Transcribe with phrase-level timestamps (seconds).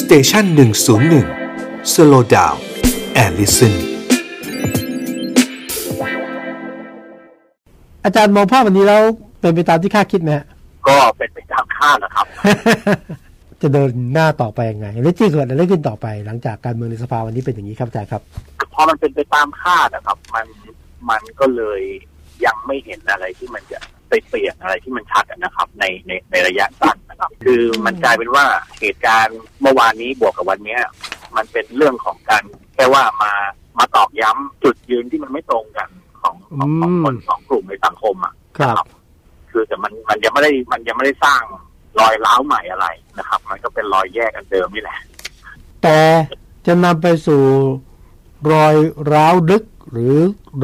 [0.00, 1.26] station หนึ่งศูนย์หนึ่ง
[1.92, 3.74] slow down and listen
[8.04, 9.02] อาจารย์มองภาพวันนี้แล้ว
[9.40, 10.46] เป็นไปตามที่คาดคิดไหมฮะ
[10.88, 12.26] ก็เป็นไปตามคาดนะครับ
[13.62, 18.22] จะเดินหน้าต่อไปยังไงและที่เกิดอะไรขึ้นต่อไปหลังจากการเมืองในสภาวันนี้เป็นอย่างนี้ครับอาจารย์ครับ
[18.74, 20.46] พอมันเป็นไปตามคาดนะครับ มัน
[21.10, 21.82] มันก็เลย
[22.44, 23.78] ยังไม่เห็นอะไรที่มันจะ
[24.08, 26.95] ไปเปลี่ยนอะไรที่มันชัดนะครับ ในในในระยะสั้นนะ
[27.46, 28.44] ครับคือมันกลายเป็นว่า
[28.80, 30.80] เหตุการณ์เมื่อวานนี้บวกกับวันเนี้ย
[31.36, 32.42] มันเป็นเรื่องของการ
[32.74, 33.32] แค่ว่ามา
[33.78, 35.88] มาตอกย้ำจุดยืนที่มันไม่ตรงกัน
[36.20, 38.86] ของของของคนสองกลุ่มในสังคมอะครับ
[39.50, 41.42] คือแต่มันมันยังไม่ได้มันยังไม่ได้สร้าง
[42.00, 42.86] รอยร้าวใหม่อะไร
[43.18, 44.98] นะครับ มันก็เป็นรอยแยกกันเดิมนี่แหละ
[45.82, 45.98] แต่
[46.66, 47.42] จะนำไปสู่
[48.52, 48.74] รอย
[49.12, 50.14] ร้าวลึกหรือ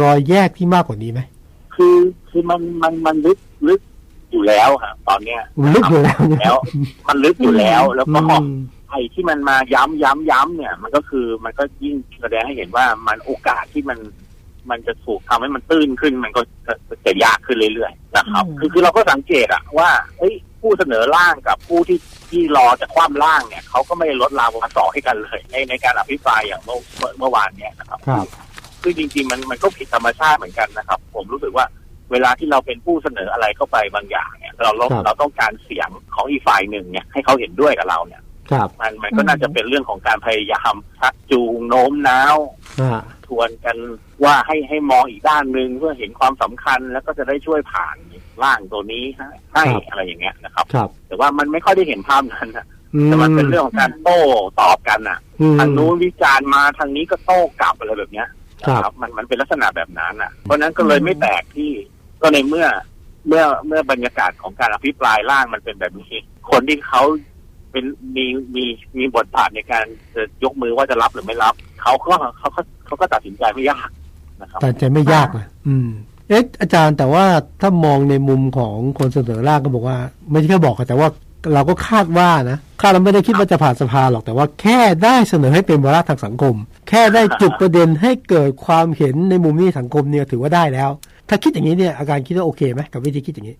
[0.00, 1.20] รอยแยกที่มากกว่านี้ไหม
[1.74, 1.96] คือ
[2.28, 3.38] คือมันมันมันลึก
[3.68, 3.80] ลึก
[4.32, 6.56] อยู่แล้วฮะตอนเนี้ยมันลึกอยู่แล้วแล้ว
[7.08, 8.58] มันลึกอยู่แล้ว แล้วก็อืม
[8.90, 13.98] ไอ้ที่มันมาย้ำย้ำย้ำเนี่ย มันก็คือมันก็ยิ่งแสดงให้เห็นว่ามันโอกาสที่มัน
[14.70, 16.74] มันจะถูกทำให้มันตื้นขึ้น มันก็จะ
[17.06, 21.98] จะยากขึ้นเรื่อยๆนะครับอืมคือคือเราก็สังเกตอะว่าเอ้ยผู้เสนอร่างกับผู้ที่
[22.30, 28.26] ที่รอจะคว่ำร่างเนี่ยเขาก็ไม่ได้ลดราวาสอให้กันเลยในในการอภิปรายอย่างเมื่อเมื่อเมื่อวานเนี่ยนะครับ ครับ
[28.82, 31.66] ซึ่งจริงๆมันมันก็ผิดธรรมชาติเหมือนกันนะครับ ผมรู้สึกว่า
[32.12, 38.22] เวลาที่เราเป็นผู้เสนออะไรเข้าไปบางอย่างเนี่ย เราเราครับเราต้องการเสียงของอีกฝ่ายหนึ่งเนี่ยให้เขาเห็นด้วยกับเราเนี่ย
[38.52, 42.36] ครับมันมันก็น่าจะเป็นเรื่องของการพยายามชักจูงโน้มน้าว
[42.80, 43.76] อ่าทวนกัน
[44.24, 47.96] ว่าให้ให้มองอีกด้านหนึ่งเพื่อเห็นความสำคัญแล้วก็จะได้ช่วยผ่าน
[48.42, 54.20] ร่างตัวนี้ให้ให้อะไรอย่างเงี้ยนะครับครับ แต่ว่ามันไม่ค่อยได้เห็นภาพนั้นนะอืแต่มันเป็นเรื่องของการโต้
[54.60, 58.28] ตอบกันอะอืมทางนู้นวิจารณ์มาทางนี้ก็โต้กลับอะไรแบบเนี้ย
[58.66, 61.70] ครับนะครับมันมันเป็นลักษณะแบบนั้นอะ เพราะฉะนั้นก็เลยไม่แปลกที่
[62.22, 62.66] ก็ในเมื่อ
[63.28, 66.14] เมื่อเมื่อบรรยากาศของการอภิปรายร่างมันเป็นแบบนี้
[66.50, 67.02] คนที่เขา
[67.70, 67.84] เป็น
[68.16, 68.64] มีมี
[68.98, 73.88] มีบทบาทในการจะยกมือว่าจะรับหรือไม่รับเขาก็เขาก็เขาก็ตัดสินใจไม่ยาก
[74.40, 75.88] นะครับแต่จไม่ยากนะอืม
[76.28, 77.24] เอ๊ะอาจารย์แต่ว่า
[77.60, 79.98] ถ้ามองในมุมของคนเสนอร่างก็บอกว่า
[80.30, 81.08] ไม่ใช่แค่บอกแต่ว่า
[81.54, 86.54] เราก็คาดว่านะคาดเราไม่ได้คิดว่าจะผ่านสภาหรอกแต่ว่าแค่ได้เสนอให้เป็นวาระทางสังคม
[86.88, 90.90] แค่ได้จุดประเด็นให้เกิดความเห็นในมุมนี้สังคมเนี่ยถือว่าได้แล้ว
[91.30, 93.56] ถ้าคิดอย่างนี้เนี่ยอาการคิดว่าโอเคไหมกับวิธีคิดอย่างนี้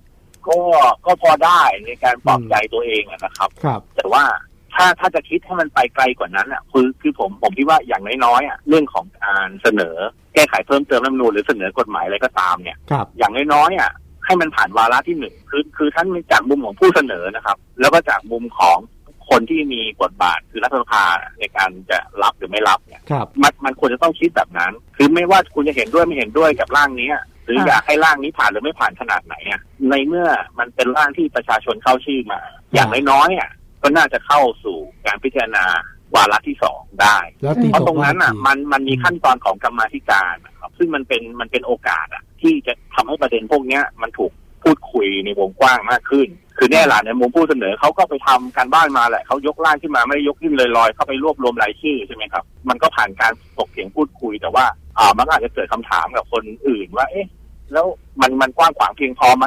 [0.48, 0.58] ก็
[1.06, 4.24] ก็พอได้ในการปลอบใจตัวเองอะนะครับ ครับ แต่ว่า
[4.74, 9.96] ถ้าถ้าจะคิดให้มันไปไกลกว่านั้นอะคือคือผมผมคิดว่าอย่างน้อยๆอะเรื่องของการเสนอ
[10.34, 13.90] แก้ไขเพิ่มเติมรัฐธรรมนูญหรือเสนอกฎหมายอะไรก็ตามเนี่ย ครับ อย่างน้อยๆอะ
[14.26, 18.78] ให้มันผ่านวาระที่หนึ่งคือคือทั้งจากมุมของผู้เสนอนะครับ แล้วก็จากมุมของ
[19.28, 21.04] คนที่มีบทบาทคือรัฐสภา
[21.38, 27.20] ในการจะรับหรือไม่รับเนี่ยครับ มันมันควรจะต้องคิดแบบนั้น คือไม่ว่าคุณจะเห็นด้วยไม่เห็นด้วยกับร่างเนี้ยห
[27.50, 30.28] รือค่ะอยากให้ร่างนี้ผ่านหรือไม่ผ่านขนาดไหนอะในเมื่อ
[30.58, 32.40] มันเป็นร่างที่ประชาชนเข้าชื่อมา
[32.74, 33.50] อย่างน้อยๆอะ
[33.82, 35.64] ก็น่าจะเข้าสู่การพิจารณา
[36.14, 44.32] วาระที่สองได้แล้วตีเพราะตตกรงนั้นอะทีมันมันมีขั้นตอนของกรรมาธิการนะครับซึ่งมันเป็นมันเป็นโอกาสอะ ที่จะทำให้ประเด็นพวกเนี้ย มันถูก
[44.64, 46.28] พูดคุยในวงกว้างมากขึ้น
[46.58, 54.64] คือแน่ละในมุมผู้เสนอเขาก็ไปทำการบ้านมาแหละเขายกร่างขึ้นมาไม่ได้ยกขึ้นลอยๆเข้าไปรวบรวมรายชื่อใช่ไหมครับ มันก็ผ่านการตกเถียงพูดคุยแต่ว่า
[54.98, 57.26] อ่ามันก็อาจจะเกิดคำถามกับคนอื่นว่า เอ๊ะ
[57.72, 57.86] แล้ว
[58.20, 59.46] มันมันกว้างขวางเพียงพอไหม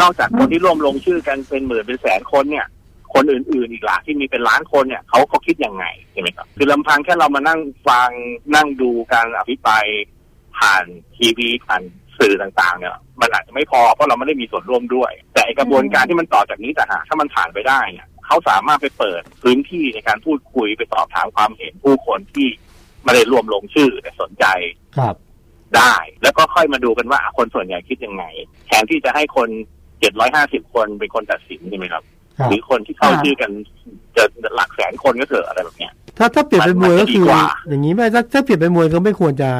[0.00, 2.66] นอกจากคนที่ร่วมลงชื่อกันเป็นหมื่นเป็นแสนคนเนี่ย
[3.14, 8.10] คนอื่นๆอีกล่ะที่มีเป็นล้านคนเนี่ยเขาเขาคิดยังไงใช่ไหมครับคือลำพังแค่เรามานั่งฟัง
[8.54, 9.84] นั่งดูการอภิปราย
[10.58, 10.84] ผ่าน
[11.16, 11.82] ทีวีผ่าน
[12.18, 22.48] สื่อต่างๆ เนี่ย มันอาจจะไม่พอเพราะเราไม่ได้มีส่วนร่วมด้วย แต่ไอ้กระบวนการที่มันต่อจากนี้แต่หากถ้ามันผ่านไปได้เนี่ยเขาสามารถไปเปิดพื้นที่ในการพูดคุยไปสอบถามความเห็นผู้คนที่
[23.04, 24.44] ไม่ได้รวมลงชื่อแต่สนใจ
[24.98, 25.14] ครับ
[25.78, 28.24] ได้ แล้วก็ค่อยมาดูกันว่าอะคนส่วนใหญ่คิดยังไง
[28.66, 29.48] แทนที่จะให้คน
[30.10, 32.02] 750คนเป็นคนตัดสินใช่ไหมครับ
[32.38, 33.50] ครับหรือคนที่เข้าค่ะชื่อกัน
[34.16, 34.24] จะ
[34.56, 39.50] หลักแสนคนก็เถอะอะไรแบบเนี้ยถ้าถ้าเปลี่ยนเป็นมวยมันก็คือมันจะดีกว่าอย่างนี้ไม่ถ้าถ้าเปลี่ยนเป็นมวยก็ไม่ควรจะ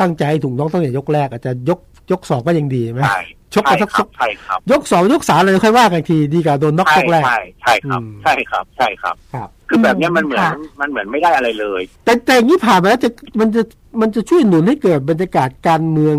[0.00, 1.78] ตั้งใจให้ถูกต้องตั้งแต่ยกแรกอาจจะยก
[2.10, 3.20] ยกสองก็ยังดีไหมใช่
[3.54, 13.10] ชกกันใช่สักครับใช่ครับ ยกสองยกสามเลยค่อยว่ากันอีกทีดีกว่าโดนน็อกใช่ยกแรกใช่ใช่ครับอืมใช่ครับ ใช่ครับครับคือแบบเนี้ยมันเหมือนค่ะมันเหมือนไม่ได้อะไรเลย แต่แต่อย่างนี้ผ่านมาแล้วจะ
[13.40, 13.62] มันจะ
[14.00, 16.16] มันจะช่วยหนุนให้เกิดบรรยากาศการเมือง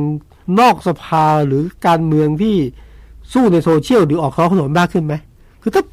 [0.60, 2.56] นอกสภาหรือการเมืองที่
[3.34, 5.14] สู้ในโซเชียลหรือออกท้องถนนมากขึ้นไหม
[5.62, 5.84] คือถ้า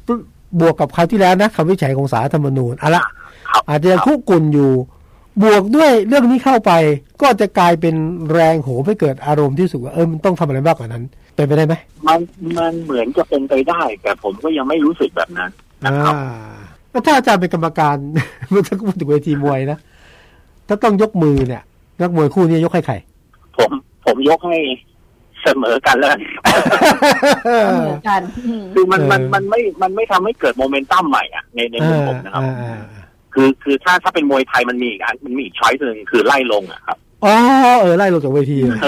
[0.59, 3.03] บวกกับคราวที่แล้วนะคำวิจัยของสารรัฐธรรมนูญอะละ
[3.49, 4.71] ครับอาจจะยังคุกกุ่นอยู่
[5.43, 6.71] บวกด้วยเรื่องนี้เข้าไป
[7.21, 7.95] ก็จะกลายเป็น
[8.31, 11.03] แรงโหมให้เกิดอารมณ์ที่รู้สุว่าเออมันต้องทำอะไรมากกว่านั้น
[11.35, 11.75] เป็นไปได้ไหม
[12.07, 12.19] มัน
[12.57, 15.49] มันเหมือนจะเป็นไปได้ แต่ผมก็ยังไม่รู้สึกแบบนั้น
[15.85, 16.25] นะครับอ่า
[16.91, 17.95] แล้วถ้าอาจารย์เป็นกรรมการ
[18.49, 19.79] เมื่อสักครู่ถึงเวทีมวยนะ
[20.67, 21.63] ถ้าต้องยกมือเนี่ย
[22.01, 22.95] นักมวยคู่นี้ยกให้ใคร
[23.57, 23.71] ผม
[24.05, 24.57] ผมยกให้
[25.43, 26.19] เสมอกันแล้วกัน
[27.81, 32.94] เหมือนกันอืมคือมันเออมันมันไม่มันไม่ทำให้เกิดโมเมนตัมใหม่อะในในมุมผมนะครับอ่าอ่าอ่า
[33.35, 37.35] คือคือถ้าถ้าเป็นมวยไทยมันมีอีกอันมันมีอีก choice หนึ่งคือไล่ลงอะครับอ๋อ
[37.79, 38.79] เออไล่ลงจากเวทีเลย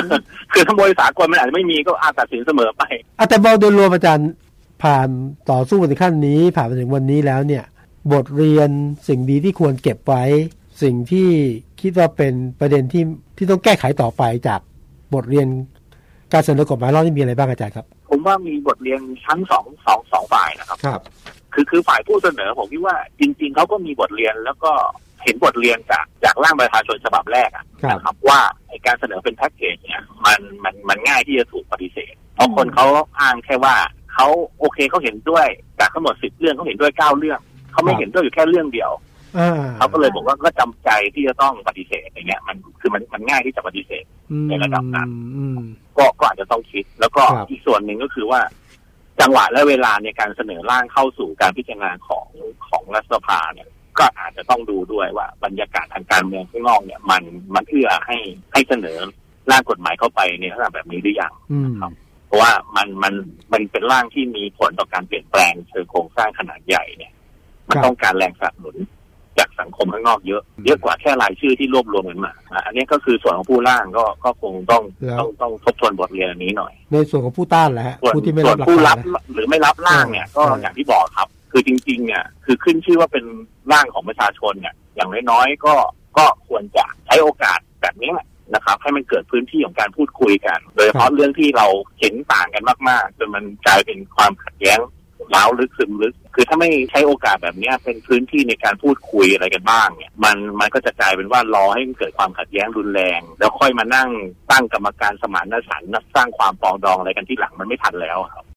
[0.53, 2.83] คือถ้ามวยสากลมันอาจจะไม่มีก็อาจตัดสินเสมอไป
[3.19, 4.29] อะแต่มองโดยรวมอาจารย์
[4.83, 5.09] ผ่าน
[5.51, 7.63] ต่อสู้มาถึงขั้นนี้ ผ่านมาถึงวันนี้แล้วเนี่ย
[8.13, 8.69] บทเรียน
[9.07, 10.23] สิ่งดีที่ควรเก็บไว้
[10.81, 11.29] สิ่งที่
[11.81, 13.03] คิดว่าเป็นประเด็นที่
[13.37, 14.59] ที่ต้องแก้ไขต่อไปจาก
[15.13, 15.47] บทเรียน
[16.33, 21.01] การเสนอกฎหมายรอบนี้มีอะไรบ้างอาจารย์ครับ ผมว่ามีบทเรียนทั้งสองสองสองฝ่ายนะครับครับ
[21.53, 24.71] คือคือฝ่ายผู้เสนอผมคิดว่าจริง ๆเขาก็มีบทเรียนแล้วก็
[25.23, 28.39] เห็นบทเรียนจากจากร่างประชาชนฉบับแรกอะครับนะครับว่า
[28.69, 32.85] ไอ้การเสนอเป็นแพ็กเกจเนี่ยมันมันมันง่ายที่จะถูกปฏิเสธ เพราะคนเขา
[33.19, 33.75] อ้างแค่ว่า
[34.13, 34.27] เขา
[34.59, 35.47] โอเคเขาเห็นด้วย
[35.79, 37.39] จากทั้งหมดสิบเรื่องเขาเห็นด้วยเก้าเรื่อง
[37.71, 38.91] เขาไม่เห็นด้วยอยู่แค่เรื่องเดียว
[39.37, 45.57] อ่าเขาก็เลยบอกว่าก็จำใจที่จะต้องปฏิเสธอย่างเงี้ย มันคือมันมันง่ายที่จะปฏิเสธอืมในระดับนั้นอืม
[45.97, 48.41] ก็ก็อาจจะต้องคิด แล้วก็ครับอีกส่วนหนึ่งก็คือว่า
[49.21, 52.27] จังหวะและเวลาในการเสนอร่างเข้าสู่การพิจารณาของ
[52.69, 53.69] ของรัฐสภาเนี่ย
[53.99, 57.23] ก็อาจจะต้องดูด้วยว่าบรรยากาศทางการเมืองข้างนอกเนี่ยมัน
[57.55, 58.17] มันเอื้อให้
[58.53, 58.97] ให้เสนอ
[59.51, 61.91] ร่างกฎหมายเข้าไปในลักษณะแบบนี้หรือยังอืมครับ
[62.27, 63.13] เพราะว่ามันมัน
[63.53, 67.13] มันเป็นร่างที่มีผลต่อการเปลี่ยนแปลงเชิงโครงสร้างขนาดใหญ่เนี่ย
[67.69, 68.95] มันครับต้องการแรงสนับสนุนจาก
[69.59, 83.25] สังคมข้างนอกเยอะ เยอะกว่าแค่รายชื่อที่รวบรวมกันมาอะอันนี้ก็คือส่วนของผู้ร่างก็ก็คงต้องแล้วต้องต้องทบทวนบทเรียนอันนี้หน่อย ในส่วนของผู้ต้านแหละฮะส่วนผู้ที่ไม่ส่รัวบนหลักผู้การัรบนะหรือไม่รับร่างเนี่ยก็ใช่อย่างที่บอกครับ คือจริงๆเนี่ยคือขึ้นชื่อว่าเป็น
[83.71, 85.73] ร่างของประชาชนเนี่ยอย่างน้อยๆก็
[86.17, 88.11] ก็ควรจะใช้โอกาสแบบนี้
[88.53, 91.67] นะครับให้มันเกิดพื้นที่ของการพูดคุยกัน โดยเฉพาะเรื่องที่เรา
[91.99, 94.79] เห็นต่างกันมากๆจนมันกลายเป็นความขัดแย้ง
[95.35, 104.09] ล้าวลึกซึมลึก คือถ้าไม่ใช้โอกาสแบบนี้เป็นพื้นที่ในการพูดคุยอะไรกันบ้างเนี่ยมันมันก็จะกลายเป็นว่ารอให้มันเกิดความขัดแย้งรุนแรง แล้วค่อยมานั่ง
[104.51, 108.45] ตั้งกรรมการสมานฉันท์สร้างความปองดองอะไรกันที่หลังมันไม่ทันแล้วครับ